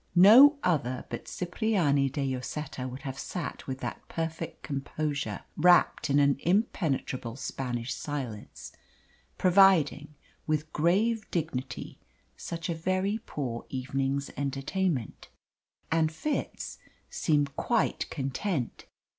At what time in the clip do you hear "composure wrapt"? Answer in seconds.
4.63-6.09